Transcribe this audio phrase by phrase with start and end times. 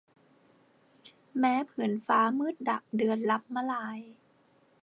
[1.39, 3.99] แม้ผืนฟ้ามืดดับเดือนลับมลาย